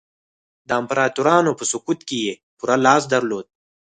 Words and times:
د 0.67 0.69
امپراتورانو 0.81 1.51
په 1.59 1.63
سقوط 1.71 1.99
کې 2.07 2.17
یې 2.25 2.33
پوره 2.57 2.75
لاس 2.85 3.03
درلود. 3.13 3.45